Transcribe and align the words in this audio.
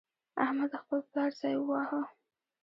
احمد 0.43 0.69
د 0.73 0.75
خپل 0.83 0.99
پلار 1.09 1.31
ځای 1.39 1.55
وواهه. 1.57 2.01